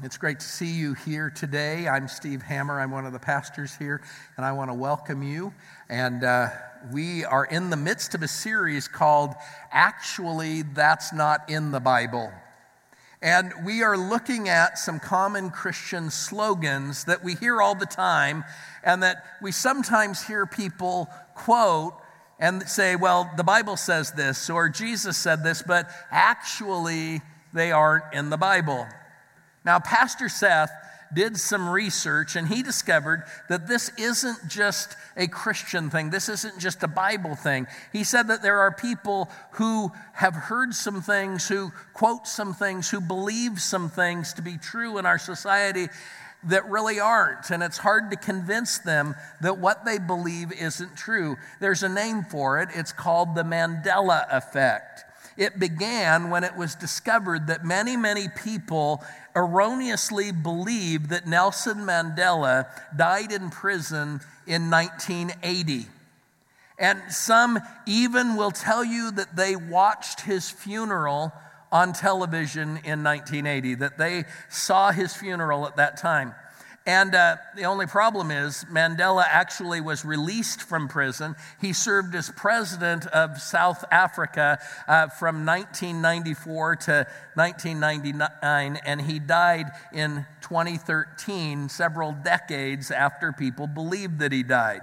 [0.00, 1.88] It's great to see you here today.
[1.88, 2.80] I'm Steve Hammer.
[2.80, 4.00] I'm one of the pastors here,
[4.36, 5.52] and I want to welcome you.
[5.88, 6.50] And uh,
[6.92, 9.34] we are in the midst of a series called
[9.72, 12.30] Actually, That's Not in the Bible.
[13.22, 18.44] And we are looking at some common Christian slogans that we hear all the time
[18.84, 21.94] and that we sometimes hear people quote
[22.38, 27.20] and say, well, the Bible says this, or Jesus said this, but actually,
[27.52, 28.86] they aren't in the Bible.
[29.64, 30.70] Now, Pastor Seth
[31.12, 36.10] did some research and he discovered that this isn't just a Christian thing.
[36.10, 37.66] This isn't just a Bible thing.
[37.92, 42.90] He said that there are people who have heard some things, who quote some things,
[42.90, 45.88] who believe some things to be true in our society
[46.44, 47.50] that really aren't.
[47.50, 51.36] And it's hard to convince them that what they believe isn't true.
[51.60, 55.04] There's a name for it, it's called the Mandela effect.
[55.38, 59.04] It began when it was discovered that many, many people
[59.36, 65.86] erroneously believed that Nelson Mandela died in prison in 1980.
[66.76, 71.32] And some even will tell you that they watched his funeral
[71.70, 76.34] on television in 1980, that they saw his funeral at that time.
[76.86, 81.36] And uh, the only problem is, Mandela actually was released from prison.
[81.60, 89.66] He served as president of South Africa uh, from 1994 to 1999, and he died
[89.92, 94.80] in 2013, several decades after people believed that he died.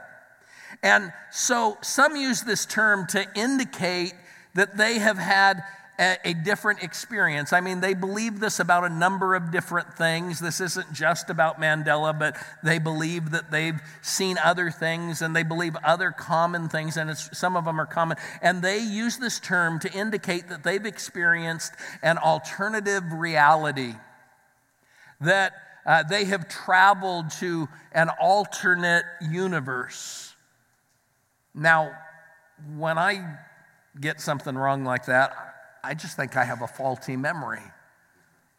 [0.83, 4.13] And so some use this term to indicate
[4.53, 5.63] that they have had
[5.97, 7.53] a, different experience.
[7.53, 10.39] I mean, they believe this about a number of different things.
[10.39, 15.43] This isn't just about Mandela, but they believe that they've seen other things and they
[15.43, 18.17] believe other common things, and some of them are common.
[18.41, 23.93] And they use this term to indicate that they've experienced an alternative reality,
[25.21, 25.53] that
[25.85, 30.33] uh, they have traveled to an alternate universe.
[31.53, 31.91] Now,
[32.75, 33.37] when I
[33.99, 35.54] get something wrong like that,
[35.85, 37.61] I just think I have a faulty memory.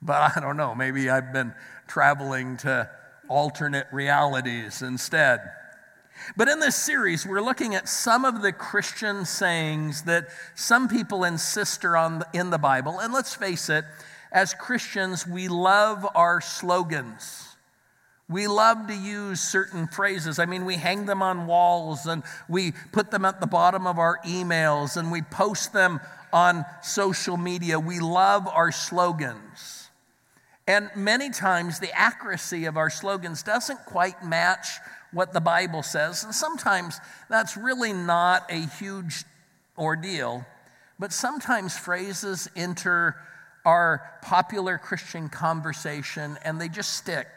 [0.01, 1.53] But I don't know, maybe I've been
[1.89, 2.89] traveling to
[3.29, 5.41] alternate realities instead.
[6.37, 11.25] But in this series, we're looking at some of the Christian sayings that some people
[11.25, 13.01] insist on in the Bible.
[13.01, 13.85] And let's face it,
[14.31, 17.57] as Christians, we love our slogans.
[18.29, 20.39] We love to use certain phrases.
[20.39, 23.99] I mean, we hang them on walls and we put them at the bottom of
[23.99, 26.01] our emails and we post them
[26.37, 27.81] on social media.
[27.81, 29.89] We love our slogans.
[30.67, 34.67] And many times the accuracy of our slogans doesn't quite match
[35.13, 36.25] what the Bible says.
[36.25, 39.25] And sometimes that's really not a huge
[39.79, 40.45] ordeal.
[40.99, 43.17] But sometimes phrases enter
[43.65, 47.29] our popular Christian conversation and they just stick.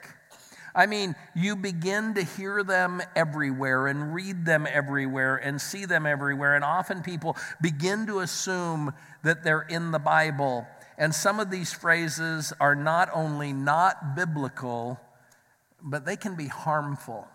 [0.80, 6.06] I mean, you begin to hear them everywhere and read them everywhere and see them
[6.06, 6.56] everywhere.
[6.56, 10.66] And often people begin to assume that they're in the Bible.
[10.98, 14.98] And some of these phrases are not only not biblical,
[15.84, 17.28] but they can be harmful.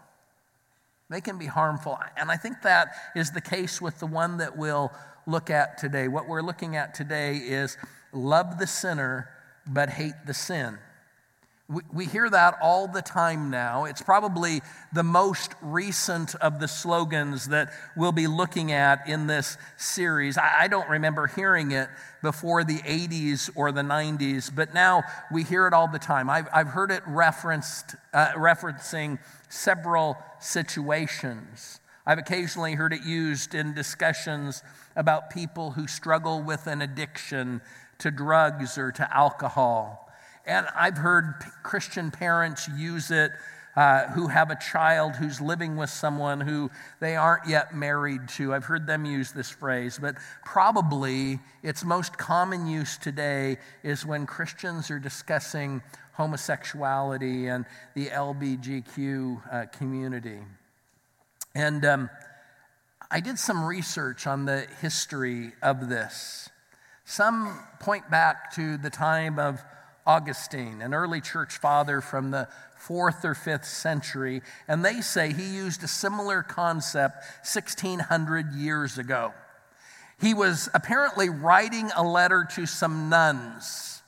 [1.10, 1.98] They can be harmful.
[2.16, 4.90] And I think that is the case with the one that we'll
[5.26, 6.08] look at today.
[6.08, 7.76] What we're looking at today is
[8.10, 9.28] love the sinner,
[9.66, 10.78] but hate the sin.
[11.66, 13.86] We, we hear that all the time now.
[13.86, 14.60] It's probably
[14.92, 20.36] the most recent of the slogans that we'll be looking at in this series.
[20.36, 21.88] I, I don't remember hearing it
[22.22, 26.28] before the 80s or the 90s, but now we hear it all the time.
[26.28, 31.80] I've, I've heard it referenced, uh, referencing several situations.
[32.06, 34.62] I've occasionally heard it used in discussions
[34.96, 37.62] about people who struggle with an addiction
[37.98, 40.03] to drugs or to alcohol.
[40.46, 43.32] And I've heard Christian parents use it
[43.76, 48.54] uh, who have a child who's living with someone who they aren't yet married to.
[48.54, 54.26] I've heard them use this phrase, but probably its most common use today is when
[54.26, 55.82] Christians are discussing
[56.12, 57.64] homosexuality and
[57.94, 60.38] the LBGQ uh, community.
[61.54, 62.10] And um,
[63.10, 66.48] I did some research on the history of this.
[67.04, 69.64] Some point back to the time of
[70.06, 75.54] Augustine, an early church father from the fourth or fifth century, and they say he
[75.54, 79.32] used a similar concept 1600 years ago.
[80.20, 84.02] He was apparently writing a letter to some nuns,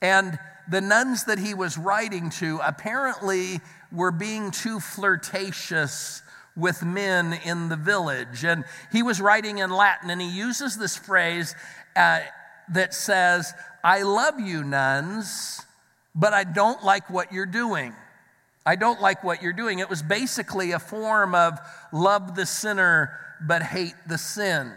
[0.00, 0.38] and
[0.68, 3.60] the nuns that he was writing to apparently
[3.92, 6.22] were being too flirtatious
[6.56, 8.44] with men in the village.
[8.44, 11.54] And he was writing in Latin, and he uses this phrase
[11.96, 12.20] uh,
[12.72, 13.52] that says,
[13.82, 15.62] I love you, nuns,
[16.14, 17.94] but I don't like what you're doing.
[18.66, 19.78] I don't like what you're doing.
[19.78, 21.58] It was basically a form of
[21.92, 23.10] love the sinner,
[23.46, 24.72] but hate the sin.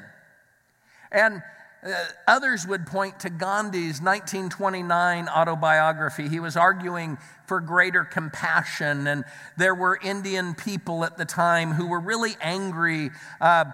[1.12, 1.42] And
[1.86, 1.94] uh,
[2.28, 6.28] others would point to Gandhi's 1929 autobiography.
[6.28, 9.24] He was arguing for greater compassion, and
[9.56, 13.66] there were Indian people at the time who were really angry uh,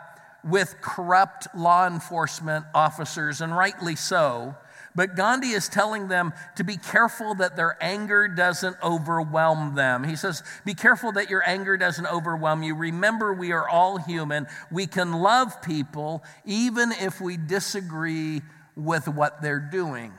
[0.43, 4.55] with corrupt law enforcement officers, and rightly so.
[4.95, 10.03] But Gandhi is telling them to be careful that their anger doesn't overwhelm them.
[10.03, 12.75] He says, Be careful that your anger doesn't overwhelm you.
[12.75, 14.45] Remember, we are all human.
[14.71, 18.41] We can love people even if we disagree
[18.75, 20.13] with what they're doing.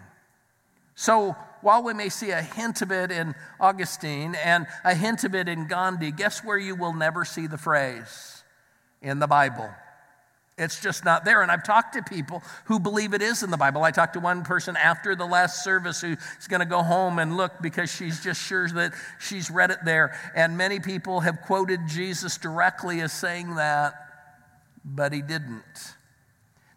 [0.97, 5.35] So, while we may see a hint of it in Augustine and a hint of
[5.35, 8.45] it in Gandhi, guess where you will never see the phrase?
[9.01, 9.71] In the Bible.
[10.57, 11.43] It's just not there.
[11.43, 13.83] And I've talked to people who believe it is in the Bible.
[13.83, 16.17] I talked to one person after the last service who's
[16.49, 20.17] going to go home and look because she's just sure that she's read it there.
[20.37, 23.95] And many people have quoted Jesus directly as saying that,
[24.85, 25.97] but he didn't.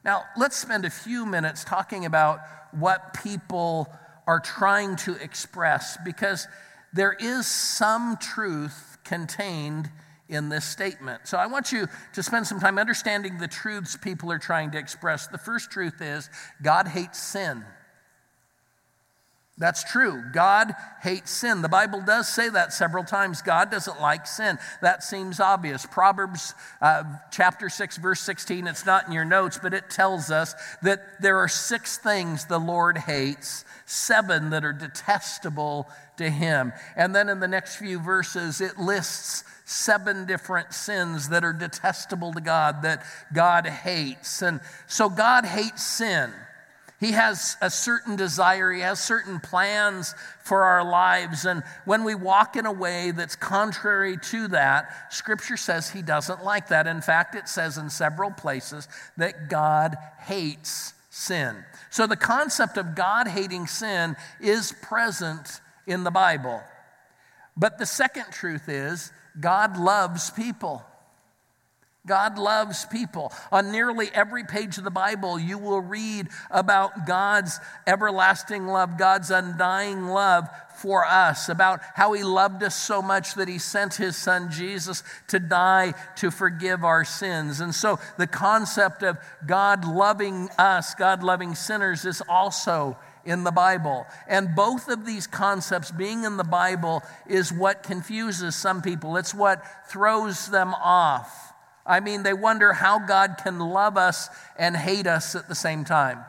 [0.03, 2.39] Now, let's spend a few minutes talking about
[2.71, 3.93] what people
[4.25, 6.47] are trying to express because
[6.93, 9.91] there is some truth contained
[10.29, 11.27] in this statement.
[11.27, 14.77] So I want you to spend some time understanding the truths people are trying to
[14.77, 15.27] express.
[15.27, 16.29] The first truth is
[16.61, 17.63] God hates sin.
[19.59, 20.23] That's true.
[20.33, 21.63] God hates sin.
[21.63, 23.41] The Bible does say that several times.
[23.41, 24.59] God doesn't like sin.
[24.83, 25.83] That seems obvious.
[25.83, 30.53] Proverbs uh, chapter 6, verse 16, it's not in your notes, but it tells us
[30.83, 35.87] that there are six things the Lord hates, seven that are detestable
[36.17, 36.71] to him.
[36.95, 42.31] And then in the next few verses, it lists seven different sins that are detestable
[42.31, 44.41] to God, that God hates.
[44.41, 46.31] And so God hates sin.
[47.01, 51.45] He has a certain desire, He has certain plans for our lives.
[51.45, 56.43] And when we walk in a way that's contrary to that, Scripture says He doesn't
[56.43, 56.87] like that.
[56.87, 58.87] In fact, it says in several places
[59.17, 61.55] that God hates sin.
[61.89, 66.61] So the concept of God hating sin is present in the Bible.
[67.57, 70.83] But the second truth is God loves people.
[72.07, 73.31] God loves people.
[73.51, 79.29] On nearly every page of the Bible, you will read about God's everlasting love, God's
[79.29, 80.47] undying love
[80.77, 85.03] for us, about how He loved us so much that He sent His Son Jesus
[85.27, 87.59] to die to forgive our sins.
[87.59, 93.51] And so the concept of God loving us, God loving sinners, is also in the
[93.51, 94.07] Bible.
[94.27, 99.35] And both of these concepts being in the Bible is what confuses some people, it's
[99.35, 101.53] what throws them off.
[101.85, 105.85] I mean, they wonder how God can love us and hate us at the same
[105.85, 106.23] time.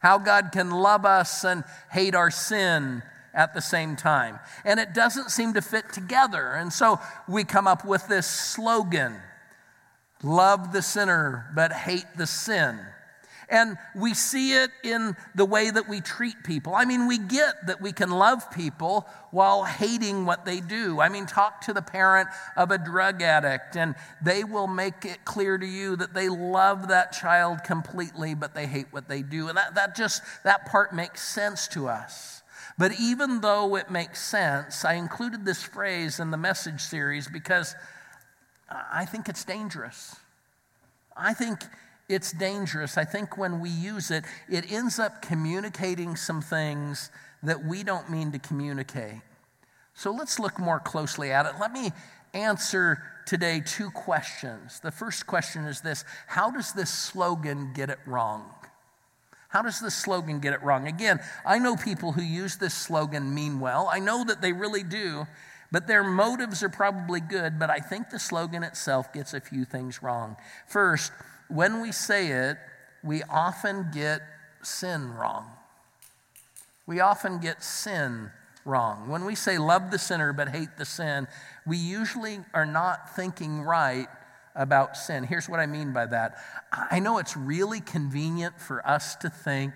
[0.00, 3.02] How God can love us and hate our sin
[3.34, 4.38] at the same time.
[4.64, 6.52] And it doesn't seem to fit together.
[6.52, 6.98] And so
[7.28, 9.16] we come up with this slogan
[10.22, 12.78] love the sinner, but hate the sin.
[13.50, 16.74] And we see it in the way that we treat people.
[16.74, 21.00] I mean, we get that we can love people while hating what they do.
[21.00, 25.24] I mean, talk to the parent of a drug addict, and they will make it
[25.24, 29.48] clear to you that they love that child completely, but they hate what they do.
[29.48, 32.42] And that, that just, that part makes sense to us.
[32.78, 37.74] But even though it makes sense, I included this phrase in the message series because
[38.70, 40.16] I think it's dangerous.
[41.16, 41.64] I think
[42.10, 42.98] it's dangerous.
[42.98, 47.10] I think when we use it, it ends up communicating some things
[47.42, 49.20] that we don't mean to communicate.
[49.94, 51.52] So let's look more closely at it.
[51.60, 51.92] Let me
[52.34, 54.80] answer today two questions.
[54.80, 58.44] The first question is this How does this slogan get it wrong?
[59.48, 60.86] How does this slogan get it wrong?
[60.86, 63.88] Again, I know people who use this slogan mean well.
[63.90, 65.26] I know that they really do,
[65.72, 69.64] but their motives are probably good, but I think the slogan itself gets a few
[69.64, 70.36] things wrong.
[70.66, 71.12] First,
[71.50, 72.56] when we say it,
[73.02, 74.22] we often get
[74.62, 75.46] sin wrong.
[76.86, 78.30] We often get sin
[78.64, 79.08] wrong.
[79.08, 81.28] When we say love the sinner but hate the sin,
[81.66, 84.08] we usually are not thinking right
[84.54, 85.24] about sin.
[85.24, 86.36] Here's what I mean by that
[86.72, 89.72] I know it's really convenient for us to think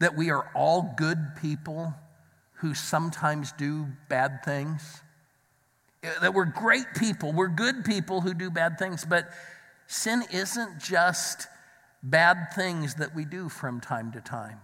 [0.00, 1.94] that we are all good people
[2.54, 5.00] who sometimes do bad things.
[6.20, 9.30] That we're great people, we're good people who do bad things, but
[9.90, 11.48] Sin isn't just
[12.00, 14.60] bad things that we do from time to time.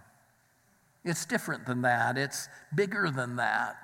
[1.03, 2.17] It's different than that.
[2.17, 3.75] It's bigger than that.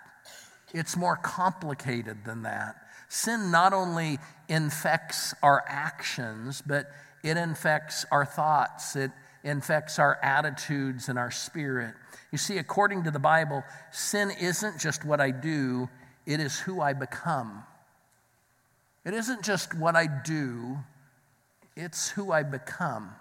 [0.73, 2.75] It's more complicated than that.
[3.09, 6.89] Sin not only infects our actions, but
[7.25, 8.95] it infects our thoughts.
[8.95, 9.12] It
[9.43, 11.93] infects our attitudes and our spirit.
[12.31, 15.89] You see, according to the Bible, sin isn't just what I do,
[16.25, 17.65] it is who I become.
[19.03, 20.77] It isn't just what I do,
[21.75, 23.11] it's who I become.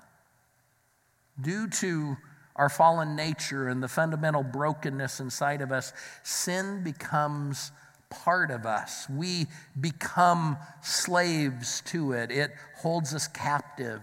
[1.40, 2.16] Due to
[2.56, 5.92] our fallen nature and the fundamental brokenness inside of us,
[6.22, 7.72] sin becomes
[8.10, 9.08] part of us.
[9.08, 9.46] We
[9.80, 14.02] become slaves to it, it holds us captive.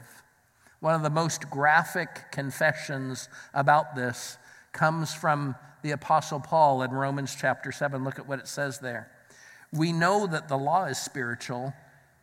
[0.79, 4.37] One of the most graphic confessions about this
[4.71, 8.03] comes from the Apostle Paul in Romans chapter 7.
[8.03, 9.11] Look at what it says there.
[9.71, 11.73] We know that the law is spiritual,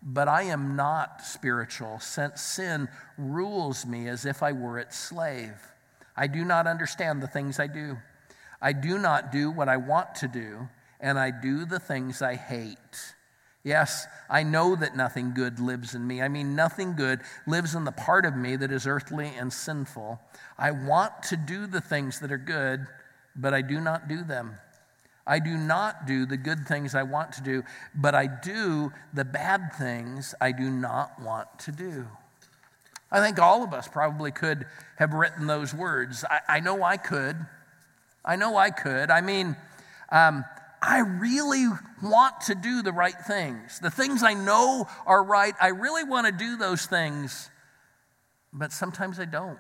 [0.09, 5.55] but I am not spiritual, since sin rules me as if I were its slave.
[6.17, 7.97] I do not understand the things I do.
[8.63, 10.69] I do not do what I want to do,
[11.01, 13.15] and I do the things I hate.
[13.65, 16.23] Yes, I know that nothing good lives in me.
[16.23, 20.21] I mean, nothing good lives in the part of me that is earthly and sinful.
[20.57, 22.87] I want to do the things that are good,
[23.35, 24.55] but I do not do them.
[25.27, 27.65] I do not do the good things I want to do,
[27.95, 32.07] but I do the bad things I do not want to do.
[33.11, 34.67] I think all of us probably could
[34.97, 36.25] have written those words.
[36.29, 37.37] I, I know I could.
[38.25, 39.11] I know I could.
[39.11, 39.57] I mean,
[40.11, 40.45] um,
[40.83, 41.67] I really
[42.03, 43.79] want to do the right things.
[43.81, 47.51] The things I know are right, I really want to do those things,
[48.53, 49.59] but sometimes I don't.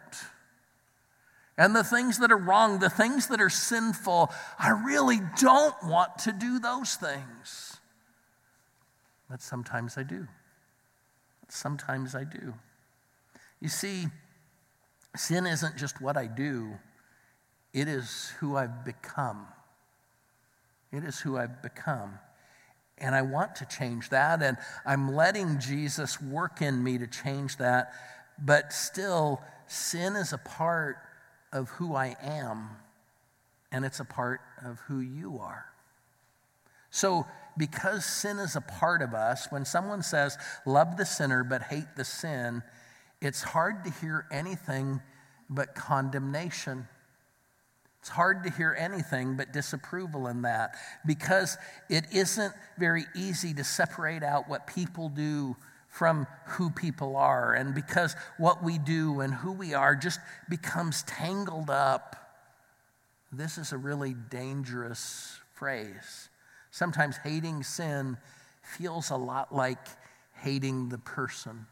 [1.58, 6.18] And the things that are wrong, the things that are sinful, I really don't want
[6.20, 7.78] to do those things.
[9.30, 10.28] But sometimes I do.
[11.48, 12.54] Sometimes I do.
[13.60, 14.06] You see,
[15.16, 16.74] sin isn't just what I do,
[17.72, 19.46] it is who I've become.
[20.92, 22.18] It is who I've become.
[22.98, 27.56] And I want to change that, and I'm letting Jesus work in me to change
[27.58, 27.92] that.
[28.38, 30.96] But still, sin is a part
[31.52, 32.70] of who I am,
[33.72, 35.66] and it's a part of who you are.
[36.90, 37.26] So,
[37.58, 40.36] because sin is a part of us, when someone says,
[40.66, 42.62] love the sinner but hate the sin,
[43.20, 45.00] it's hard to hear anything
[45.48, 46.86] but condemnation.
[48.00, 51.56] It's hard to hear anything but disapproval in that because
[51.88, 55.56] it isn't very easy to separate out what people do
[55.96, 57.54] from who people are.
[57.54, 62.16] And because what we do and who we are just becomes tangled up,
[63.32, 66.28] this is a really dangerous phrase.
[66.70, 68.18] Sometimes hating sin
[68.62, 69.78] feels a lot like
[70.34, 71.66] hating the person.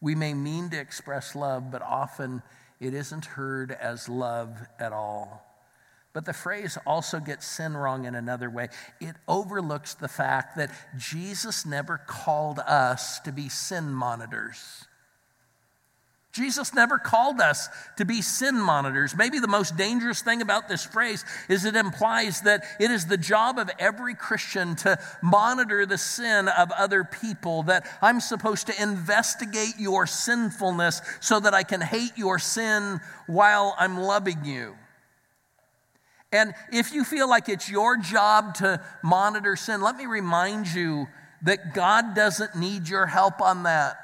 [0.00, 2.42] We may mean to express love, but often
[2.80, 5.45] it isn't heard as love at all.
[6.16, 8.70] But the phrase also gets sin wrong in another way.
[9.02, 14.86] It overlooks the fact that Jesus never called us to be sin monitors.
[16.32, 17.68] Jesus never called us
[17.98, 19.14] to be sin monitors.
[19.14, 23.18] Maybe the most dangerous thing about this phrase is it implies that it is the
[23.18, 28.82] job of every Christian to monitor the sin of other people, that I'm supposed to
[28.82, 34.76] investigate your sinfulness so that I can hate your sin while I'm loving you.
[36.32, 41.06] And if you feel like it's your job to monitor sin, let me remind you
[41.42, 43.96] that God doesn't need your help on that.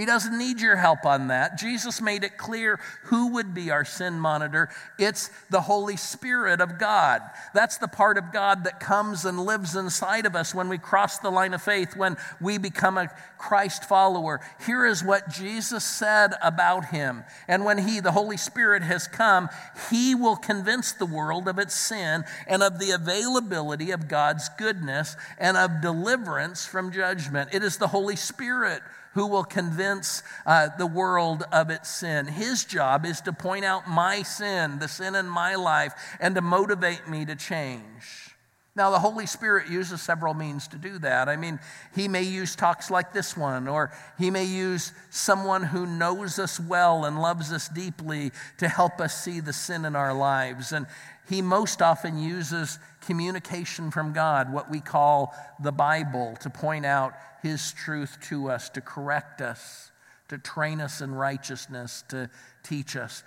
[0.00, 1.58] He doesn't need your help on that.
[1.58, 4.70] Jesus made it clear who would be our sin monitor.
[4.98, 7.20] It's the Holy Spirit of God.
[7.52, 11.18] That's the part of God that comes and lives inside of us when we cross
[11.18, 14.40] the line of faith, when we become a Christ follower.
[14.64, 17.22] Here is what Jesus said about him.
[17.46, 19.50] And when he, the Holy Spirit, has come,
[19.90, 25.14] he will convince the world of its sin and of the availability of God's goodness
[25.36, 27.50] and of deliverance from judgment.
[27.52, 28.80] It is the Holy Spirit
[29.14, 32.26] who will convince uh, the world of its sin.
[32.26, 36.40] His job is to point out my sin, the sin in my life, and to
[36.40, 38.30] motivate me to change.
[38.76, 41.28] Now, the Holy Spirit uses several means to do that.
[41.28, 41.58] I mean,
[41.94, 46.60] He may use talks like this one, or He may use someone who knows us
[46.60, 50.72] well and loves us deeply to help us see the sin in our lives.
[50.72, 50.86] And
[51.28, 52.78] He most often uses
[53.10, 57.12] communication from God, what we call the Bible, to point out
[57.42, 59.90] His truth to us, to correct us,
[60.28, 62.30] to train us in righteousness, to
[62.62, 63.24] teach us.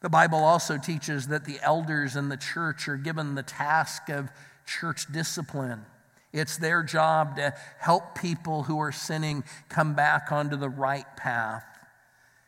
[0.00, 4.30] The Bible also teaches that the elders in the church are given the task of
[4.64, 5.84] church discipline.
[6.32, 11.66] It's their job to help people who are sinning come back onto the right path.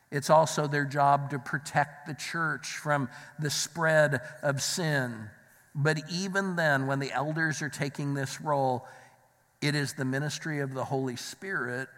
[0.09, 3.07] It's also their job to protect the church from
[3.37, 5.29] the spread of sin.
[5.75, 8.87] But even then, when the elders are taking this role,
[9.61, 11.89] it is the ministry of the Holy Spirit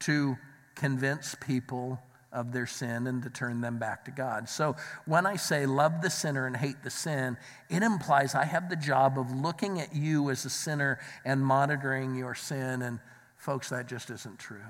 [0.00, 0.38] to
[0.76, 2.00] convince people
[2.32, 4.48] of their sin and to turn them back to God.
[4.48, 7.36] So when I say love the sinner and hate the sin,
[7.70, 12.14] it implies I have the job of looking at you as a sinner and monitoring
[12.14, 12.82] your sin.
[12.82, 13.00] And
[13.36, 14.60] folks, that just isn't true.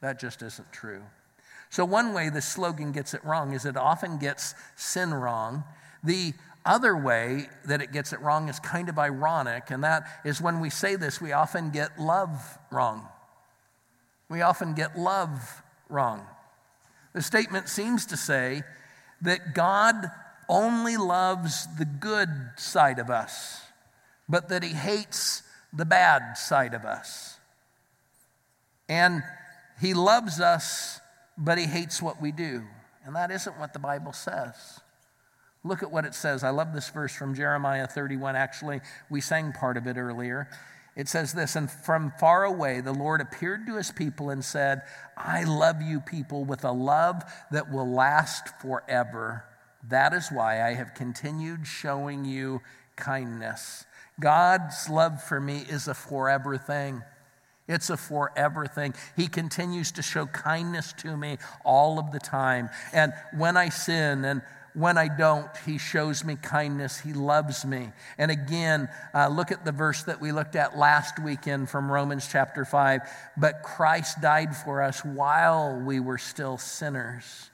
[0.00, 1.02] That just isn't true.
[1.70, 5.64] So, one way the slogan gets it wrong is it often gets sin wrong.
[6.04, 10.40] The other way that it gets it wrong is kind of ironic, and that is
[10.40, 13.08] when we say this, we often get love wrong.
[14.28, 16.26] We often get love wrong.
[17.12, 18.62] The statement seems to say
[19.22, 20.10] that God
[20.48, 23.62] only loves the good side of us,
[24.28, 25.42] but that He hates
[25.72, 27.38] the bad side of us.
[28.88, 29.22] And
[29.80, 31.00] He loves us,
[31.38, 32.62] but He hates what we do.
[33.04, 34.81] And that isn't what the Bible says.
[35.64, 36.42] Look at what it says.
[36.42, 38.34] I love this verse from Jeremiah 31.
[38.34, 40.48] Actually, we sang part of it earlier.
[40.96, 44.82] It says this And from far away, the Lord appeared to his people and said,
[45.16, 49.44] I love you, people, with a love that will last forever.
[49.88, 52.60] That is why I have continued showing you
[52.96, 53.84] kindness.
[54.20, 57.02] God's love for me is a forever thing.
[57.68, 58.94] It's a forever thing.
[59.16, 62.68] He continues to show kindness to me all of the time.
[62.92, 64.42] And when I sin and
[64.74, 66.98] when I don't, he shows me kindness.
[66.98, 67.92] He loves me.
[68.18, 72.26] And again, uh, look at the verse that we looked at last weekend from Romans
[72.30, 73.00] chapter 5.
[73.36, 77.50] But Christ died for us while we were still sinners.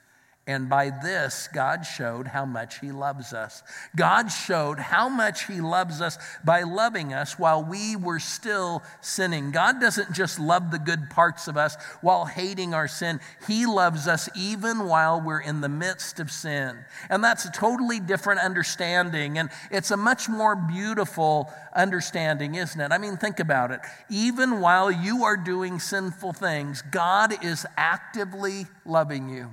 [0.48, 3.62] And by this, God showed how much He loves us.
[3.94, 9.50] God showed how much He loves us by loving us while we were still sinning.
[9.50, 14.08] God doesn't just love the good parts of us while hating our sin, He loves
[14.08, 16.78] us even while we're in the midst of sin.
[17.10, 19.36] And that's a totally different understanding.
[19.36, 22.90] And it's a much more beautiful understanding, isn't it?
[22.90, 23.80] I mean, think about it.
[24.08, 29.50] Even while you are doing sinful things, God is actively loving you.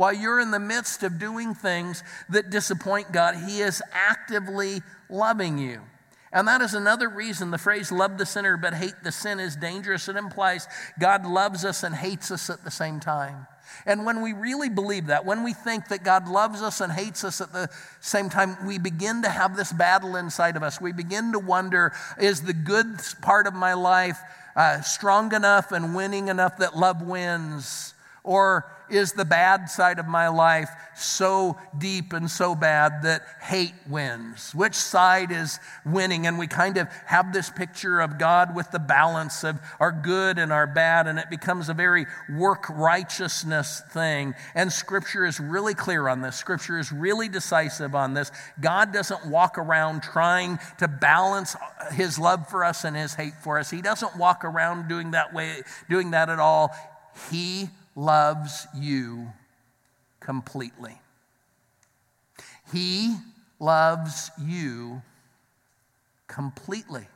[0.00, 4.80] While you're in the midst of doing things that disappoint God, He is actively
[5.10, 5.82] loving you.
[6.32, 9.56] And that is another reason the phrase love the sinner but hate the sin is
[9.56, 10.08] dangerous.
[10.08, 10.66] It implies
[10.98, 13.46] God loves us and hates us at the same time.
[13.84, 17.22] And when we really believe that, when we think that God loves us and hates
[17.22, 17.68] us at the
[18.00, 20.80] same time, we begin to have this battle inside of us.
[20.80, 24.18] We begin to wonder is the good part of my life
[24.56, 27.92] uh, strong enough and winning enough that love wins?
[28.24, 33.74] Or is the bad side of my life so deep and so bad that hate
[33.88, 34.54] wins?
[34.54, 36.26] Which side is winning?
[36.26, 40.38] And we kind of have this picture of God with the balance of our good
[40.38, 44.34] and our bad, and it becomes a very work righteousness thing.
[44.54, 46.36] And Scripture is really clear on this.
[46.36, 48.30] Scripture is really decisive on this.
[48.60, 51.56] God doesn't walk around trying to balance
[51.92, 53.70] his love for us and his hate for us.
[53.70, 56.74] He doesn't walk around doing that way, doing that at all.
[57.30, 59.32] He loves you
[60.20, 61.00] completely.
[62.72, 63.16] He
[63.58, 65.02] loves you
[66.26, 67.06] completely.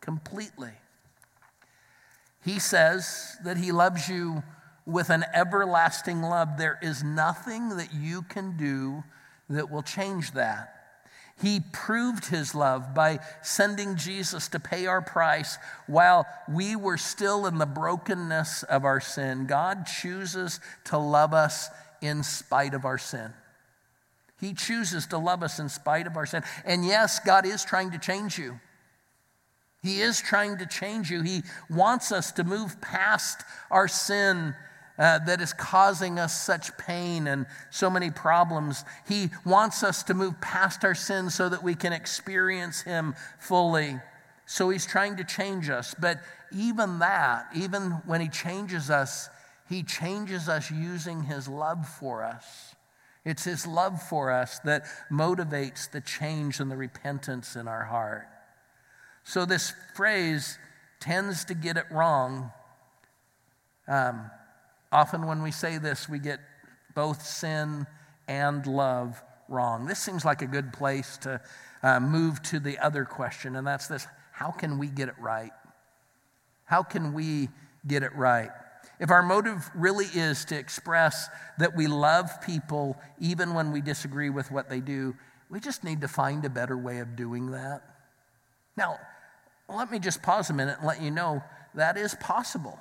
[0.00, 0.72] Completely.
[2.44, 4.42] He says that He loves you
[4.84, 6.58] with an everlasting love.
[6.58, 9.04] There is nothing that you can do
[9.48, 10.81] that will change that.
[11.40, 17.46] He proved his love by sending Jesus to pay our price while we were still
[17.46, 19.46] in the brokenness of our sin.
[19.46, 21.68] God chooses to love us
[22.00, 23.32] in spite of our sin.
[24.40, 26.42] He chooses to love us in spite of our sin.
[26.64, 28.60] And yes, God is trying to change you.
[29.82, 31.22] He is trying to change you.
[31.22, 34.54] He wants us to move past our sin
[35.02, 38.84] uh, that is causing us such pain and so many problems.
[39.08, 43.98] He wants us to move past our sins so that we can experience Him fully.
[44.46, 45.92] So He's trying to change us.
[45.98, 46.20] But
[46.56, 49.28] even that, even when He changes us,
[49.68, 52.76] He changes us using His love for us.
[53.24, 58.28] It's His love for us that motivates the change and the repentance in our heart.
[59.24, 60.58] So this phrase
[61.00, 62.52] tends to get it wrong.
[63.88, 64.30] Um,
[64.92, 66.38] Often, when we say this, we get
[66.94, 67.86] both sin
[68.28, 69.86] and love wrong.
[69.86, 71.40] This seems like a good place to
[71.82, 75.52] uh, move to the other question, and that's this how can we get it right?
[76.64, 77.48] How can we
[77.86, 78.50] get it right?
[78.98, 81.28] If our motive really is to express
[81.58, 85.14] that we love people even when we disagree with what they do,
[85.50, 87.82] we just need to find a better way of doing that.
[88.76, 88.98] Now,
[89.68, 91.42] let me just pause a minute and let you know
[91.74, 92.78] that is possible.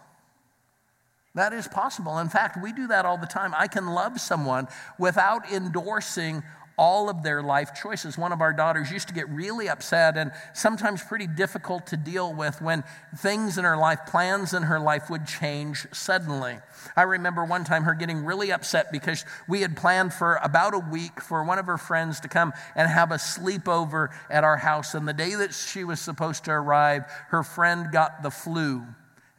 [1.33, 2.19] That is possible.
[2.19, 3.53] In fact, we do that all the time.
[3.57, 4.67] I can love someone
[4.99, 6.43] without endorsing
[6.77, 8.17] all of their life choices.
[8.17, 12.33] One of our daughters used to get really upset and sometimes pretty difficult to deal
[12.33, 12.83] with when
[13.17, 16.57] things in her life, plans in her life would change suddenly.
[16.95, 20.79] I remember one time her getting really upset because we had planned for about a
[20.79, 24.95] week for one of her friends to come and have a sleepover at our house.
[24.95, 28.83] And the day that she was supposed to arrive, her friend got the flu.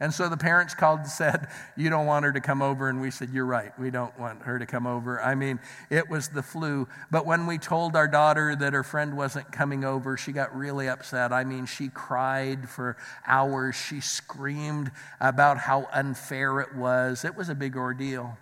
[0.03, 2.89] And so the parents called and said, You don't want her to come over.
[2.89, 3.71] And we said, You're right.
[3.79, 5.21] We don't want her to come over.
[5.21, 6.89] I mean, it was the flu.
[7.09, 10.89] But when we told our daughter that her friend wasn't coming over, she got really
[10.89, 11.31] upset.
[11.31, 13.77] I mean, she cried for hours.
[13.77, 17.23] She screamed about how unfair it was.
[17.23, 18.37] It was a big ordeal.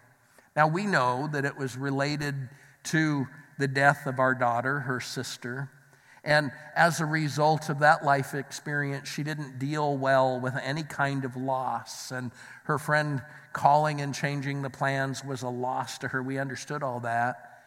[0.56, 2.50] Now, we know that it was related
[2.86, 3.28] to
[3.60, 5.70] the death of our daughter, her sister.
[6.24, 11.26] And as a result of that life experience, she didn't deal well with any kind
[11.26, 12.12] of loss.
[12.12, 12.32] And
[12.66, 16.22] her friend calling and changing the plans was a loss to her.
[16.22, 17.62] We understood all that.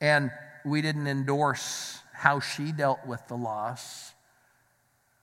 [0.00, 0.30] And
[0.64, 4.14] we didn't endorse how she dealt with the loss.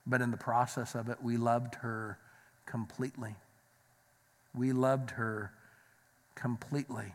[0.06, 2.18] But in the process of it, we loved her
[2.64, 3.34] completely.
[4.54, 5.52] We loved her
[6.36, 7.14] completely.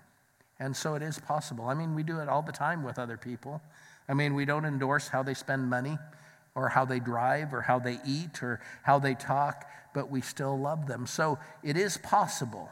[0.60, 1.65] And so it is possible.
[1.65, 3.62] I mean, we do it all the time with other people.
[4.08, 5.98] I mean, we don't endorse how they spend money
[6.56, 10.58] or how they drive or how they eat or how they talk, but we still
[10.58, 11.08] love them.
[11.08, 12.70] So it is possible.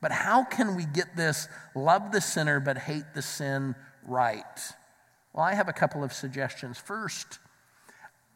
[0.00, 3.74] But how can we get this love the sinner but hate the sin
[4.06, 4.60] right?
[5.32, 6.78] Well, I have a couple of suggestions.
[6.78, 7.38] First,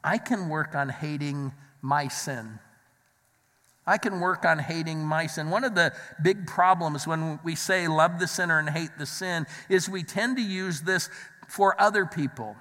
[0.02, 2.58] I can work on hating my sin.
[3.86, 5.50] I can work on hating my sin.
[5.50, 9.46] One of the big problems when we say love the sinner and hate the sin
[9.68, 11.10] is we tend to use this
[11.48, 12.56] for other people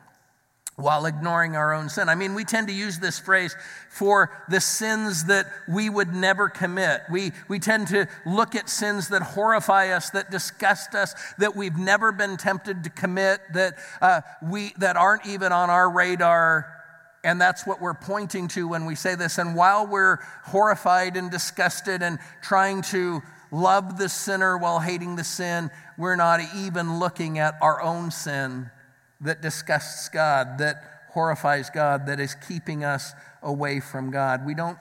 [0.76, 2.10] while ignoring our own sin.
[2.10, 3.56] I mean, we tend to use this phrase
[3.90, 7.02] for the sins that we would never commit.
[7.12, 11.78] We, we tend to look at sins that horrify us, that disgust us, that we've
[11.78, 16.68] never been tempted to commit, that, uh, we, that aren't even on our radar.
[17.24, 19.38] And that's what we're pointing to when we say this.
[19.38, 25.24] And while we're horrified and disgusted and trying to love the sinner while hating the
[25.24, 25.70] sin,
[26.00, 28.72] we're not even looking at our own sin
[29.24, 34.46] that disgusts God, that horrifies God, that is keeping us away from God.
[34.46, 34.78] We don't,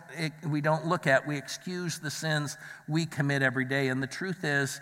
[0.49, 2.57] we don't look at, we excuse the sins
[2.89, 3.89] we commit every day.
[3.89, 4.81] And the truth is,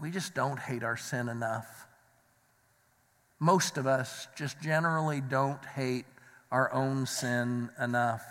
[0.00, 1.86] we just don't hate our sin enough.
[3.38, 6.06] Most of us just generally don't hate
[6.50, 8.24] our own sin enough.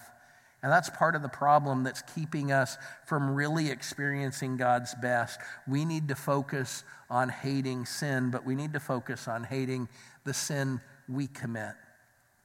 [0.62, 5.39] And that's part of the problem that's keeping us from really experiencing God's best.
[5.67, 9.88] We need to focus on hating sin, but we need to focus on hating
[10.30, 11.74] the sin we commit.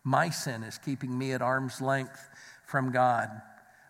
[0.05, 2.31] My sin is keeping me at arm's length
[2.65, 3.29] from God.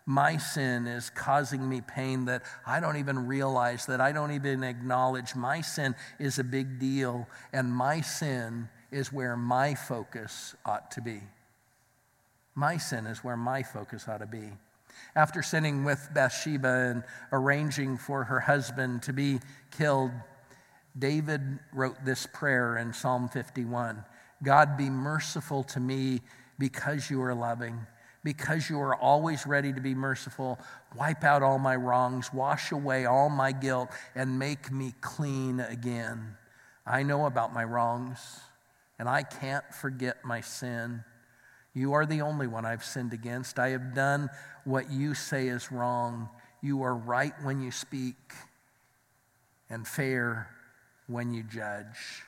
[0.05, 4.65] My sin is causing me pain that I don't even realize, that I don't even
[4.65, 5.33] acknowledge.
[5.33, 11.01] My sin is a big deal, and my sin is where my focus ought to
[11.01, 11.21] be.
[12.53, 14.51] My sin is where my focus ought to be.
[15.15, 19.39] After sinning with Bathsheba and arranging for her husband to be
[19.71, 20.11] killed,
[20.97, 24.03] David wrote this prayer in Psalm 51
[24.43, 26.21] God, be merciful to me
[26.59, 27.79] because you are loving,
[28.23, 30.59] because you are always ready to be merciful.
[30.95, 36.35] Wipe out all my wrongs, wash away all my guilt, and make me clean again.
[36.85, 38.39] I know about my wrongs,
[38.99, 41.03] and I can't forget my sin.
[41.73, 43.57] You are the only one I've sinned against.
[43.57, 44.29] I have done
[44.63, 46.29] what you say is wrong.
[46.61, 48.15] You are right when you speak
[49.69, 50.54] and fair
[51.07, 52.23] when you judge.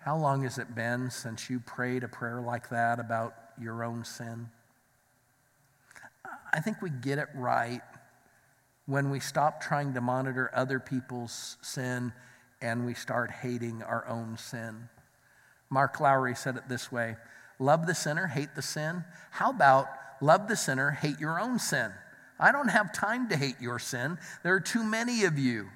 [0.00, 4.04] How long has it been since you prayed a prayer like that about your own
[4.04, 4.48] sin?
[6.52, 7.82] I think we get it right
[8.86, 12.12] when we stop trying to monitor other people's sin
[12.62, 14.88] and we start hating our own sin.
[15.68, 17.16] Mark Lowry said it this way
[17.58, 19.04] Love the sinner, hate the sin.
[19.30, 19.86] How about
[20.20, 21.92] love the sinner, hate your own sin?
[22.38, 24.18] I don't have time to hate your sin.
[24.42, 25.68] There are too many of you.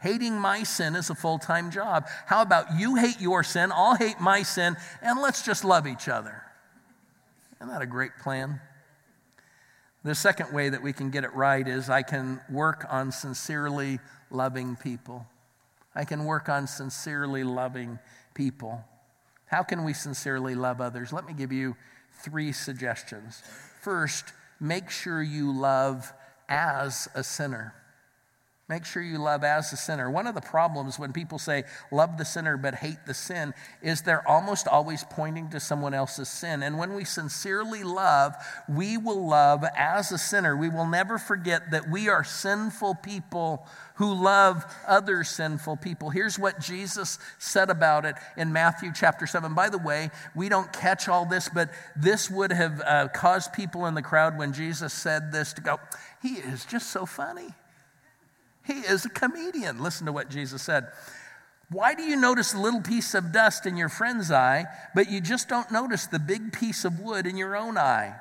[0.00, 2.06] Hating my sin is a full time job.
[2.26, 6.08] How about you hate your sin, I'll hate my sin, and let's just love each
[6.08, 6.42] other?
[7.60, 8.60] Isn't that a great plan?
[10.04, 13.98] The second way that we can get it right is I can work on sincerely
[14.30, 15.26] loving people.
[15.94, 17.98] I can work on sincerely loving
[18.34, 18.84] people.
[19.46, 21.12] How can we sincerely love others?
[21.12, 21.74] Let me give you
[22.22, 23.42] three suggestions.
[23.80, 26.12] First, make sure you love
[26.48, 27.74] as a sinner.
[28.68, 30.10] Make sure you love as a sinner.
[30.10, 34.02] One of the problems when people say love the sinner but hate the sin is
[34.02, 36.62] they're almost always pointing to someone else's sin.
[36.62, 38.34] And when we sincerely love,
[38.68, 40.54] we will love as a sinner.
[40.54, 46.10] We will never forget that we are sinful people who love other sinful people.
[46.10, 49.54] Here's what Jesus said about it in Matthew chapter 7.
[49.54, 53.86] By the way, we don't catch all this, but this would have uh, caused people
[53.86, 55.80] in the crowd when Jesus said this to go,
[56.20, 57.54] He is just so funny.
[58.68, 59.82] He is a comedian.
[59.82, 60.88] Listen to what Jesus said.
[61.70, 65.22] Why do you notice a little piece of dust in your friend's eye, but you
[65.22, 68.14] just don't notice the big piece of wood in your own eye?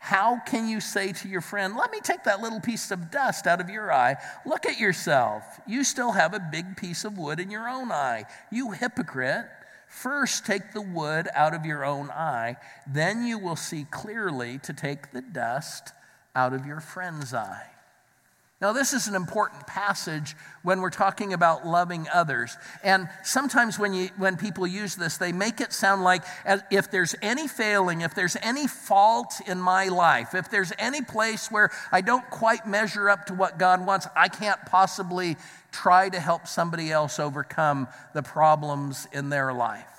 [0.00, 3.46] How can you say to your friend, Let me take that little piece of dust
[3.46, 4.16] out of your eye?
[4.44, 5.44] Look at yourself.
[5.64, 8.24] You still have a big piece of wood in your own eye.
[8.50, 9.46] You hypocrite.
[9.86, 12.56] First, take the wood out of your own eye,
[12.88, 15.92] then you will see clearly to take the dust
[16.34, 17.75] out of your friend's eye.
[18.58, 22.56] Now, this is an important passage when we're talking about loving others.
[22.82, 26.22] And sometimes when, you, when people use this, they make it sound like
[26.70, 31.50] if there's any failing, if there's any fault in my life, if there's any place
[31.50, 35.36] where I don't quite measure up to what God wants, I can't possibly
[35.70, 39.95] try to help somebody else overcome the problems in their life.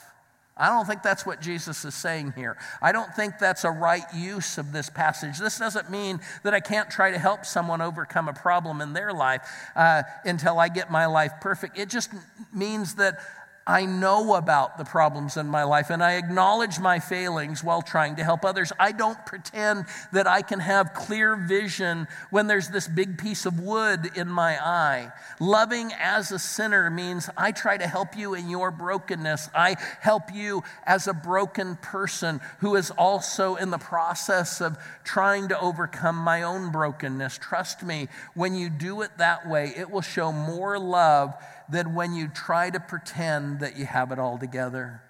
[0.58, 2.58] I don't think that's what Jesus is saying here.
[2.82, 5.38] I don't think that's a right use of this passage.
[5.38, 9.14] This doesn't mean that I can't try to help someone overcome a problem in their
[9.14, 9.42] life
[9.76, 11.78] uh, until I get my life perfect.
[11.78, 12.12] It just
[12.54, 13.20] means that
[13.68, 18.16] I know about the problems in my life and I acknowledge my failings while trying
[18.16, 18.72] to help others.
[18.80, 23.60] I don't pretend that I can have clear vision when there's this big piece of
[23.60, 25.12] wood in my eye.
[25.42, 29.50] Loving as a sinner means I try to help you in your brokenness.
[29.54, 35.50] I help you as a broken person who is also in the process of trying
[35.50, 37.38] to overcome my own brokenness.
[37.38, 41.34] Trust me, when you do it that way, it will show more love
[41.70, 45.02] than when you try to pretend that you have it all together.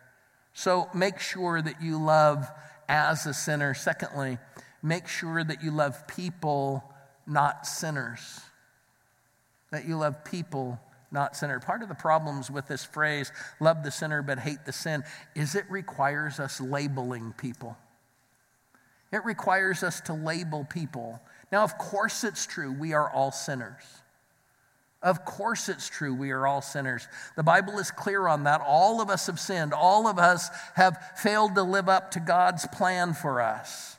[0.53, 2.47] So make sure that you love
[2.89, 3.73] as a sinner.
[3.73, 4.37] Secondly,
[4.81, 6.83] make sure that you love people,
[7.27, 8.41] not sinners.
[9.71, 10.79] That you love people,
[11.11, 11.59] not sinner.
[11.59, 15.03] Part of the problems with this phrase, love the sinner but hate the sin,
[15.35, 17.77] is it requires us labeling people.
[19.11, 21.21] It requires us to label people.
[21.51, 23.83] Now, of course, it's true, we are all sinners.
[25.01, 26.13] Of course, it's true.
[26.13, 27.07] We are all sinners.
[27.36, 28.62] The Bible is clear on that.
[28.62, 29.73] All of us have sinned.
[29.73, 33.97] All of us have failed to live up to God's plan for us.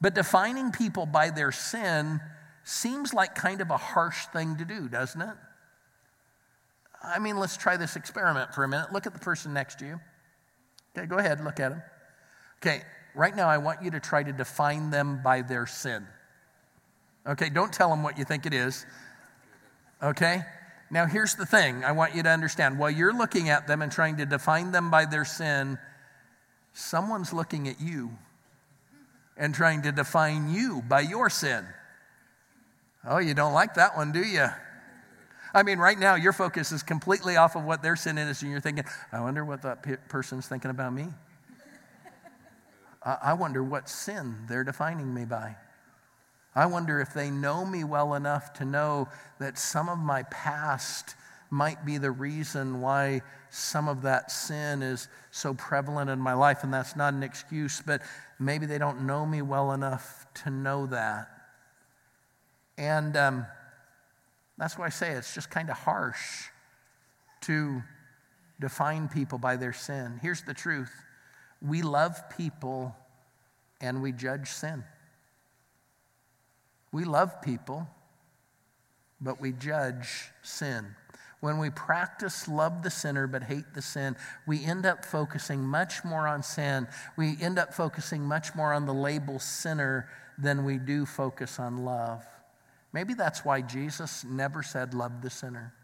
[0.00, 2.20] But defining people by their sin
[2.62, 5.34] seems like kind of a harsh thing to do, doesn't it?
[7.02, 8.92] I mean, let's try this experiment for a minute.
[8.92, 10.00] Look at the person next to you.
[10.96, 11.82] Okay, go ahead, look at him.
[12.60, 12.82] Okay,
[13.14, 16.06] right now I want you to try to define them by their sin.
[17.26, 18.86] Okay, don't tell them what you think it is.
[20.02, 20.42] Okay?
[20.90, 22.78] Now, here's the thing I want you to understand.
[22.78, 25.78] While you're looking at them and trying to define them by their sin,
[26.74, 28.10] someone's looking at you
[29.36, 31.66] and trying to define you by your sin.
[33.04, 34.46] Oh, you don't like that one, do you?
[35.54, 38.50] I mean, right now, your focus is completely off of what their sin is, and
[38.50, 41.06] you're thinking, I wonder what that person's thinking about me.
[43.02, 45.56] I wonder what sin they're defining me by.
[46.56, 51.14] I wonder if they know me well enough to know that some of my past
[51.50, 56.64] might be the reason why some of that sin is so prevalent in my life.
[56.64, 58.00] And that's not an excuse, but
[58.38, 61.28] maybe they don't know me well enough to know that.
[62.78, 63.46] And um,
[64.56, 66.46] that's why I say it's just kind of harsh
[67.42, 67.82] to
[68.60, 70.18] define people by their sin.
[70.22, 70.90] Here's the truth
[71.60, 72.96] we love people
[73.80, 74.84] and we judge sin.
[76.96, 77.86] We love people,
[79.20, 80.94] but we judge sin.
[81.40, 86.06] When we practice love the sinner but hate the sin, we end up focusing much
[86.06, 86.88] more on sin.
[87.18, 91.84] We end up focusing much more on the label sinner than we do focus on
[91.84, 92.24] love.
[92.94, 95.74] Maybe that's why Jesus never said, Love the sinner.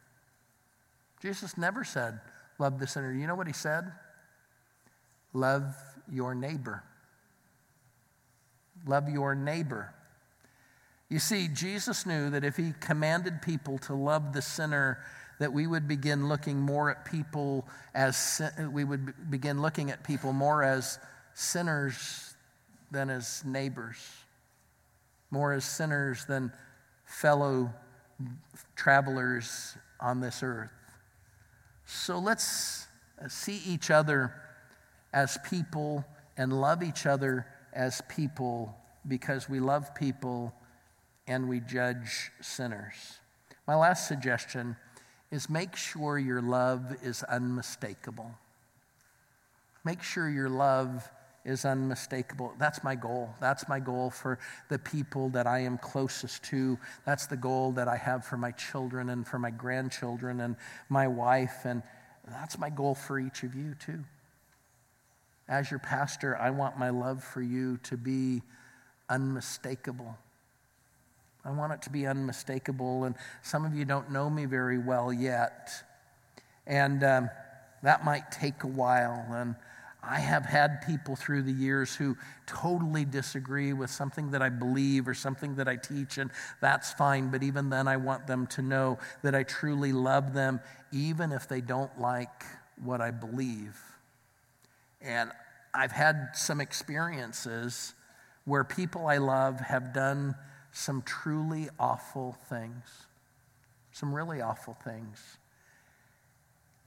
[1.21, 2.21] Jesus never said,
[2.59, 3.13] Love the sinner.
[3.13, 3.93] You know what he said?
[5.35, 5.77] Love
[6.11, 6.83] your neighbor.
[8.87, 9.93] Love your neighbor.
[11.13, 15.05] You see, Jesus knew that if he commanded people to love the sinner,
[15.41, 18.41] that we would begin looking more at people as
[18.73, 20.99] we would begin looking at people more as
[21.35, 22.35] sinners
[22.91, 23.99] than as neighbors,
[25.31, 26.51] more as sinners than
[27.05, 27.71] fellow
[28.75, 30.71] travelers on this earth.
[31.85, 32.87] So let's
[33.23, 34.33] uh, see each other
[35.13, 36.07] as people
[36.39, 38.75] and love each other as people
[39.07, 40.55] because we love people
[41.33, 43.19] and we judge sinners.
[43.67, 44.77] My last suggestion
[45.31, 48.31] is make sure your love is unmistakable.
[49.83, 51.09] Make sure your love
[51.45, 52.53] is unmistakable.
[52.59, 53.35] That's my goal.
[53.41, 56.79] That's my goal for the people that I am closest to.
[57.07, 60.55] That's the goal that I have for my children and for my grandchildren and
[60.91, 61.65] my wife.
[61.65, 61.83] And
[62.29, 64.05] that's my goal for each of you, too.
[65.49, 68.43] As your pastor, I want my love for you to be
[69.09, 70.17] unmistakable.
[71.45, 73.05] I want it to be unmistakable.
[73.05, 75.71] And some of you don't know me very well yet.
[76.67, 77.31] And um,
[77.83, 79.27] that might take a while.
[79.31, 79.57] And
[80.05, 85.07] I have had people through the years who totally disagree with something that I believe
[85.07, 87.31] or something that I teach, and that's fine.
[87.31, 91.47] But even then, I want them to know that I truly love them, even if
[91.47, 92.43] they don't like
[92.83, 93.79] what I believe.
[95.01, 95.31] And
[95.73, 97.95] I've had some experiences
[98.45, 100.35] where people I love have done
[100.73, 102.85] some truly awful things,
[103.93, 105.37] some really awful things.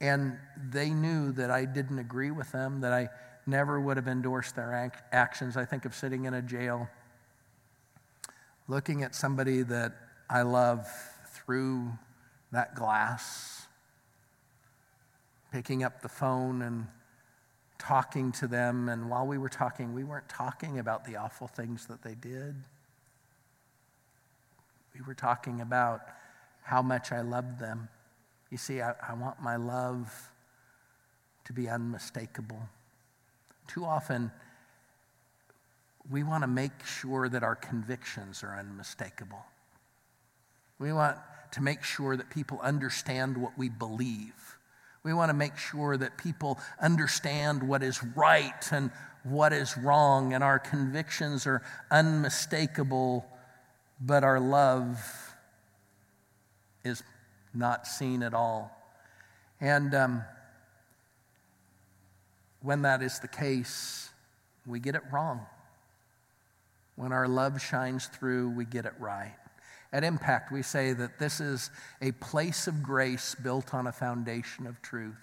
[0.00, 0.36] And
[0.70, 3.08] they knew that I didn't agree with them, that I
[3.46, 5.56] never would have endorsed their ac- actions.
[5.56, 6.88] I think of sitting in a jail,
[8.68, 9.94] looking at somebody that
[10.28, 10.86] I love
[11.28, 11.92] through
[12.50, 13.66] that glass,
[15.52, 16.88] picking up the phone and
[17.78, 18.88] talking to them.
[18.88, 22.56] And while we were talking, we weren't talking about the awful things that they did.
[24.96, 26.00] We were talking about
[26.62, 27.88] how much I loved them
[28.50, 30.30] you see, I, I want my love
[31.44, 32.60] to be unmistakable.
[33.66, 34.30] Too often,
[36.10, 39.44] we want to make sure that our convictions are unmistakable.
[40.78, 41.16] We want
[41.52, 44.58] to make sure that people understand what we believe.
[45.02, 48.90] We want to make sure that people understand what is right and
[49.24, 53.26] what is wrong, and our convictions are unmistakable,
[54.00, 54.98] but our love
[56.84, 57.02] is
[57.54, 58.70] not seen at all.
[59.60, 60.24] And um,
[62.60, 64.10] when that is the case,
[64.66, 65.46] we get it wrong.
[66.96, 69.36] When our love shines through, we get it right.
[69.92, 71.70] At Impact, we say that this is
[72.02, 75.14] a place of grace built on a foundation of truth.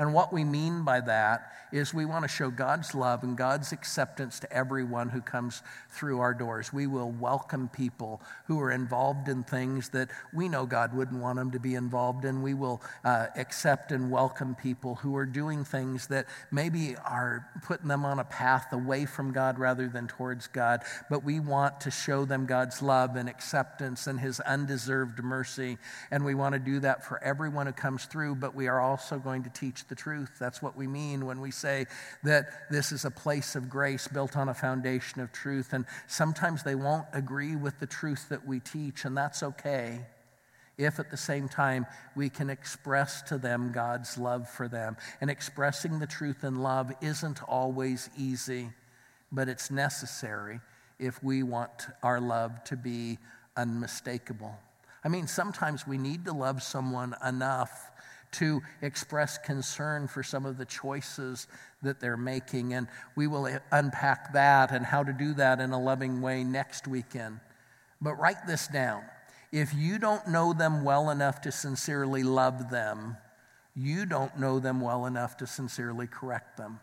[0.00, 3.72] And what we mean by that is we want to show God's love and God's
[3.72, 6.72] acceptance to everyone who comes through our doors.
[6.72, 11.36] We will welcome people who are involved in things that we know God wouldn't want
[11.36, 12.42] them to be involved in.
[12.42, 17.88] We will uh, accept and welcome people who are doing things that maybe are putting
[17.88, 20.82] them on a path away from God rather than towards God.
[21.10, 25.76] But we want to show them God's love and acceptance and His undeserved mercy.
[26.12, 29.18] And we want to do that for everyone who comes through, but we are also
[29.18, 30.36] going to teach the truth.
[30.38, 31.86] That's what we mean when we say
[32.22, 35.72] that this is a place of grace built on a foundation of truth.
[35.72, 40.00] And sometimes they won't agree with the truth that we teach, and that's okay
[40.78, 44.96] if at the same time we can express to them God's love for them.
[45.20, 48.70] And expressing the truth in love isn't always easy,
[49.32, 50.60] but it's necessary
[50.98, 53.18] if we want our love to be
[53.56, 54.56] unmistakable.
[55.04, 57.90] I mean, sometimes we need to love someone enough
[58.32, 61.46] to express concern for some of the choices
[61.82, 62.74] that they're making.
[62.74, 66.86] And we will unpack that and how to do that in a loving way next
[66.86, 67.40] weekend.
[68.00, 69.02] But write this down.
[69.50, 73.16] If you don't know them well enough to sincerely love them,
[73.74, 76.80] you don't know them well enough to sincerely correct them.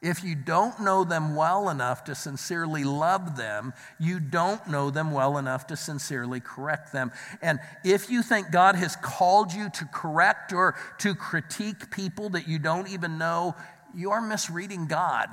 [0.00, 5.10] If you don't know them well enough to sincerely love them, you don't know them
[5.10, 7.10] well enough to sincerely correct them.
[7.42, 12.46] And if you think God has called you to correct or to critique people that
[12.46, 13.56] you don't even know,
[13.92, 15.30] you're misreading God.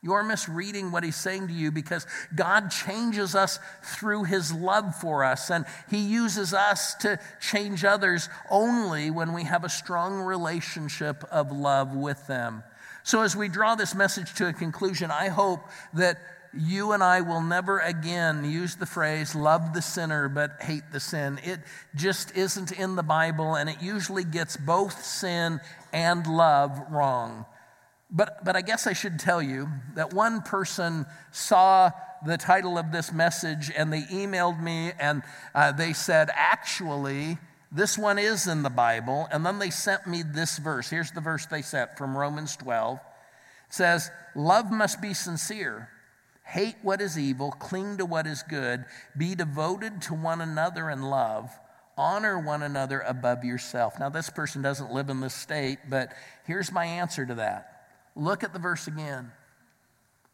[0.00, 5.24] You're misreading what he's saying to you because God changes us through his love for
[5.24, 11.24] us, and he uses us to change others only when we have a strong relationship
[11.32, 12.62] of love with them.
[13.06, 15.60] So, as we draw this message to a conclusion, I hope
[15.94, 16.18] that
[16.52, 20.98] you and I will never again use the phrase love the sinner but hate the
[20.98, 21.38] sin.
[21.44, 21.60] It
[21.94, 25.60] just isn't in the Bible, and it usually gets both sin
[25.92, 27.46] and love wrong.
[28.10, 31.92] But, but I guess I should tell you that one person saw
[32.26, 35.22] the title of this message and they emailed me and
[35.54, 37.38] uh, they said, actually,
[37.72, 39.28] this one is in the Bible.
[39.30, 40.88] And then they sent me this verse.
[40.88, 42.96] Here's the verse they sent from Romans 12.
[42.96, 45.88] It says, Love must be sincere.
[46.44, 48.84] Hate what is evil, cling to what is good,
[49.16, 51.50] be devoted to one another in love,
[51.98, 53.98] honor one another above yourself.
[53.98, 56.12] Now, this person doesn't live in this state, but
[56.46, 57.88] here's my answer to that.
[58.14, 59.32] Look at the verse again.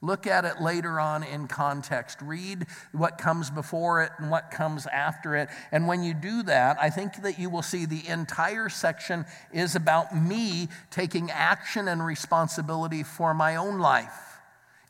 [0.04, 2.20] Look at it later on in context.
[2.20, 5.48] Read what comes before it and what comes after it.
[5.70, 9.76] And when you do that, I think that you will see the entire section is
[9.76, 14.32] about me taking action and responsibility for my own life.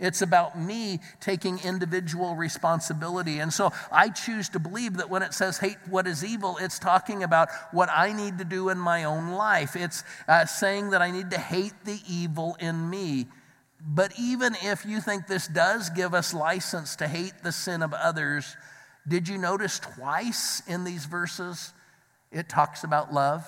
[0.00, 3.38] It's about me taking individual responsibility.
[3.38, 6.78] And so I choose to believe that when it says hate what is evil, it's
[6.78, 9.76] talking about what I need to do in my own life.
[9.76, 13.28] It's uh, saying that I need to hate the evil in me.
[13.84, 17.92] But even if you think this does give us license to hate the sin of
[17.92, 18.56] others,
[19.06, 21.72] did you notice twice in these verses
[22.30, 23.44] it talks about love?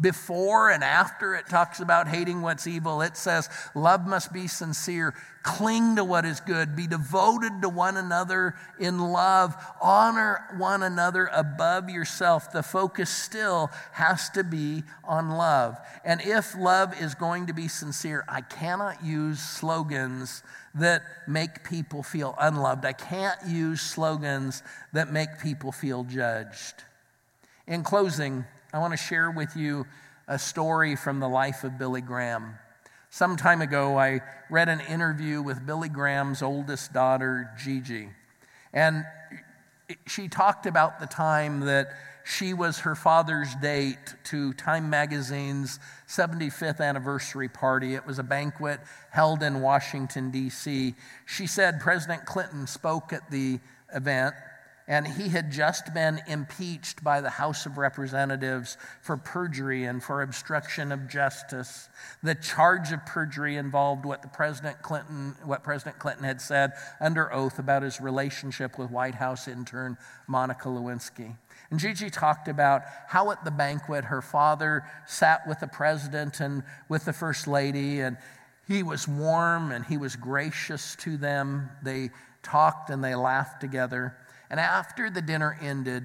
[0.00, 5.14] Before and after it talks about hating what's evil, it says love must be sincere,
[5.44, 11.30] cling to what is good, be devoted to one another in love, honor one another
[11.32, 12.50] above yourself.
[12.50, 15.78] The focus still has to be on love.
[16.04, 20.42] And if love is going to be sincere, I cannot use slogans
[20.74, 22.84] that make people feel unloved.
[22.84, 26.82] I can't use slogans that make people feel judged.
[27.68, 28.44] In closing,
[28.74, 29.86] I want to share with you
[30.26, 32.56] a story from the life of Billy Graham.
[33.08, 34.20] Some time ago, I
[34.50, 38.08] read an interview with Billy Graham's oldest daughter, Gigi.
[38.72, 39.04] And
[40.08, 41.86] she talked about the time that
[42.24, 47.94] she was her father's date to Time Magazine's 75th anniversary party.
[47.94, 48.80] It was a banquet
[49.12, 50.96] held in Washington, D.C.
[51.26, 53.60] She said President Clinton spoke at the
[53.94, 54.34] event
[54.86, 60.20] and he had just been impeached by the House of Representatives for perjury and for
[60.20, 61.88] obstruction of justice.
[62.22, 67.32] The charge of perjury involved what the President Clinton, what President Clinton had said under
[67.32, 71.36] oath about his relationship with White House intern Monica Lewinsky.
[71.70, 76.62] And Gigi talked about how at the banquet her father sat with the president and
[76.90, 78.18] with the first lady, and
[78.68, 81.70] he was warm and he was gracious to them.
[81.82, 82.10] They
[82.42, 84.16] talked and they laughed together.
[84.50, 86.04] And after the dinner ended,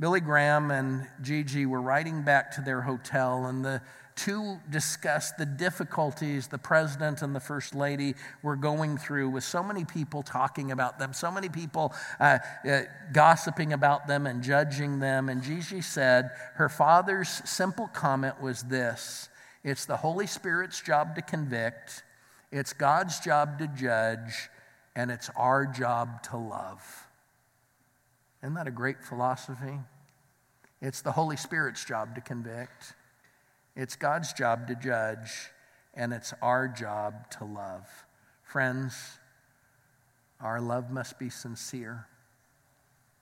[0.00, 3.80] Billy Graham and Gigi were riding back to their hotel, and the
[4.16, 9.62] two discussed the difficulties the president and the first lady were going through with so
[9.62, 12.38] many people talking about them, so many people uh,
[12.68, 12.80] uh,
[13.12, 15.28] gossiping about them and judging them.
[15.28, 19.28] And Gigi said her father's simple comment was this
[19.64, 22.02] it's the Holy Spirit's job to convict,
[22.50, 24.50] it's God's job to judge,
[24.96, 27.01] and it's our job to love.
[28.42, 29.78] Isn't that a great philosophy?
[30.80, 32.94] It's the Holy Spirit's job to convict,
[33.76, 35.50] it's God's job to judge,
[35.94, 37.88] and it's our job to love.
[38.42, 39.18] Friends,
[40.40, 42.06] our love must be sincere.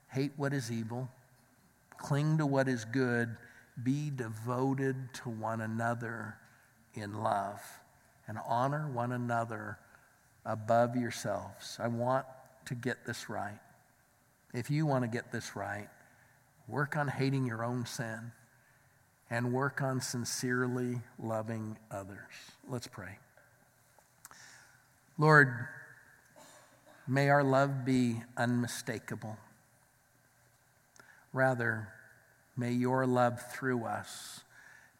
[0.09, 1.09] Hate what is evil,
[1.99, 3.37] cling to what is good,
[3.83, 6.37] be devoted to one another
[6.95, 7.61] in love,
[8.27, 9.79] and honor one another
[10.45, 11.77] above yourselves.
[11.79, 12.27] I want
[12.65, 13.61] to get this right
[14.53, 15.89] if you want to get this right,
[16.69, 18.33] work on hating your own sin
[19.31, 22.33] and work on sincerely loving others.
[22.69, 23.19] Let's pray.
[25.19, 25.67] Lord,
[27.07, 29.37] may our love be unmistakable.
[31.33, 31.89] Rather,
[32.57, 34.41] may your love through us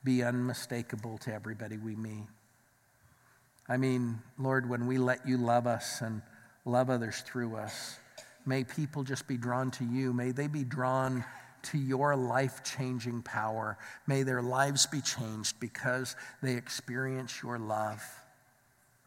[0.05, 2.27] be unmistakable to everybody we meet.
[3.69, 6.23] I mean, Lord, when we let you love us and
[6.65, 7.99] love others through us,
[8.51, 10.13] May people just be drawn to you.
[10.13, 11.25] May they be drawn
[11.63, 13.79] to your life changing power.
[14.09, 18.03] May their lives be changed because they experience your love.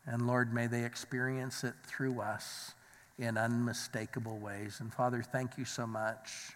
[0.06, 2.72] And Lord, may they experience it through us
[3.20, 4.78] in unmistakable ways.
[4.80, 6.54] And Father, thank you so much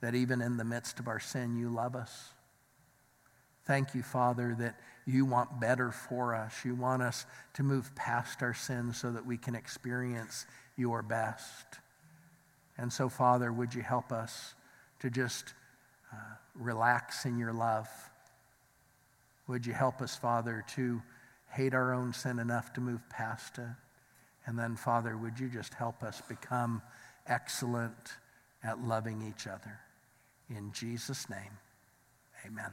[0.00, 2.30] that even in the midst of our sin, you love us.
[3.64, 4.74] Thank you, Father, that
[5.06, 6.64] you want better for us.
[6.64, 10.46] You want us to move past our sins so that we can experience
[10.76, 11.78] your best.
[12.78, 14.54] And so, Father, would you help us
[15.00, 15.54] to just
[16.12, 16.16] uh,
[16.54, 17.88] relax in your love?
[19.48, 21.02] Would you help us, Father, to
[21.50, 23.64] hate our own sin enough to move past it?
[24.46, 26.82] And then, Father, would you just help us become
[27.26, 28.14] excellent
[28.64, 29.80] at loving each other?
[30.48, 31.58] In Jesus' name,
[32.46, 32.72] amen.